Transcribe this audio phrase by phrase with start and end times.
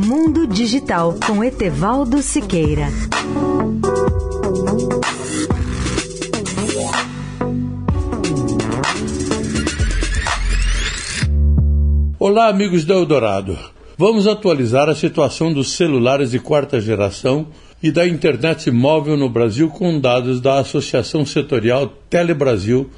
[0.00, 2.86] Mundo Digital com Etevaldo Siqueira.
[12.16, 13.58] Olá, amigos do Eldorado.
[13.96, 17.48] Vamos atualizar a situação dos celulares de quarta geração
[17.82, 22.88] e da internet móvel no Brasil com dados da Associação Setorial Telebrasil,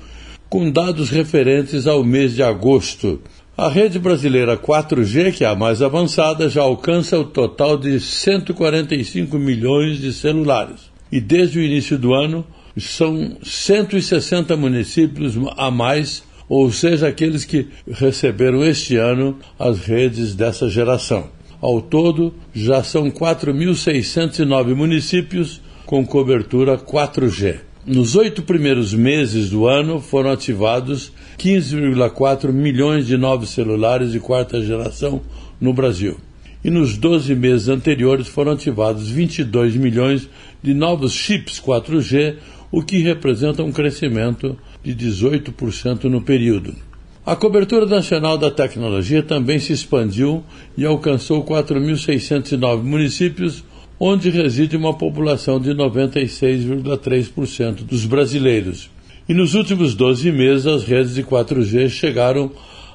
[0.51, 3.23] com dados referentes ao mês de agosto.
[3.61, 9.39] A rede brasileira 4G, que é a mais avançada, já alcança o total de 145
[9.39, 10.91] milhões de celulares.
[11.13, 12.43] E desde o início do ano,
[12.79, 20.67] são 160 municípios a mais, ou seja, aqueles que receberam este ano as redes dessa
[20.67, 21.29] geração.
[21.61, 27.70] Ao todo, já são 4.609 municípios com cobertura 4G.
[27.87, 34.63] Nos oito primeiros meses do ano foram ativados 15,4 milhões de novos celulares de quarta
[34.63, 35.23] geração
[35.59, 36.19] no Brasil.
[36.63, 40.29] E nos 12 meses anteriores foram ativados 22 milhões
[40.63, 42.37] de novos chips 4G,
[42.71, 46.75] o que representa um crescimento de 18% no período.
[47.25, 50.45] A cobertura nacional da tecnologia também se expandiu
[50.77, 53.65] e alcançou 4.609 municípios,
[54.03, 58.89] onde reside uma população de 96,3% dos brasileiros.
[59.29, 62.51] E nos últimos 12 meses, as redes de 4G chegaram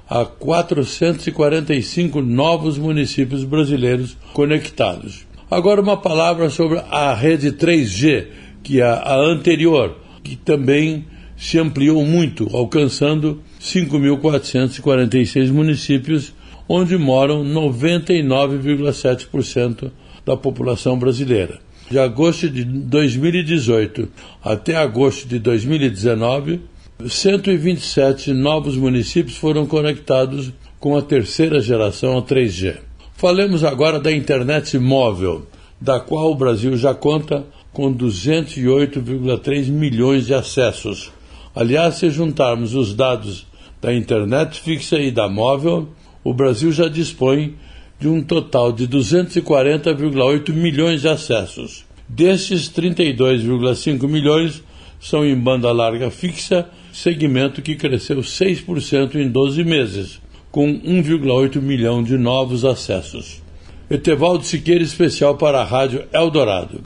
[0.09, 5.28] a 445 novos municípios brasileiros conectados.
[5.50, 8.25] Agora, uma palavra sobre a rede 3G,
[8.64, 11.06] que é a anterior, que também
[11.38, 16.34] se ampliou muito, alcançando 5.446 municípios,
[16.67, 19.92] onde moram 99,7%
[20.26, 21.59] da população brasileira.
[21.90, 24.09] De agosto de 2018
[24.44, 26.62] até agosto de 2019,
[27.08, 32.78] 127 novos municípios foram conectados com a terceira geração a 3G.
[33.14, 35.46] Falemos agora da internet móvel,
[35.80, 41.12] da qual o Brasil já conta com 208,3 milhões de acessos.
[41.53, 43.46] Aliás, se juntarmos os dados
[43.81, 45.90] da internet fixa e da móvel,
[46.24, 47.56] o Brasil já dispõe
[48.05, 51.83] de um total de 240,8 milhões de acessos.
[52.07, 54.63] Destes, 32,5 milhões
[55.01, 60.21] são em banda larga fixa, segmento que cresceu 6% em 12 meses,
[60.51, 63.41] com 1,8 milhão de novos acessos.
[63.89, 66.81] Etevaldo Siqueira, especial para a Rádio Eldorado.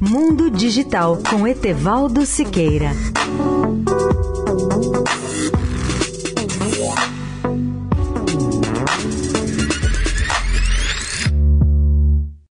[0.00, 2.90] Mundo Digital com Etevaldo Siqueira.